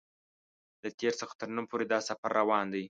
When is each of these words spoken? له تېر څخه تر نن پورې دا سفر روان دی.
له 0.83 0.89
تېر 0.99 1.13
څخه 1.21 1.33
تر 1.39 1.49
نن 1.55 1.65
پورې 1.71 1.85
دا 1.93 1.99
سفر 2.09 2.29
روان 2.39 2.65
دی. 2.73 2.79